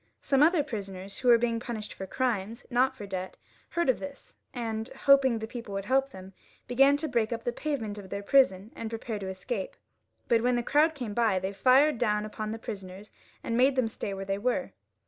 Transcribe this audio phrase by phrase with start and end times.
[0.19, 3.37] Some other prisoners who were being punished for crimes, not for debt,
[3.69, 6.33] heard of this, and hoping the people would help them,
[6.67, 9.75] began to break up the pavement of their prison and prepare to escape;
[10.27, 11.99] but when the crowd came by they fired.
[11.99, 13.11] down upon the prisoners
[13.43, 14.71] and made them stay where they were.